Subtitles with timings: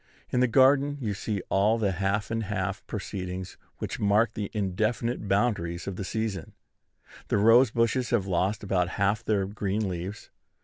[0.31, 5.27] In the garden you see all the half and half proceedings which mark the indefinite
[5.27, 6.53] boundaries of the season.
[7.27, 10.31] The rose bushes have lost about half their green leaves.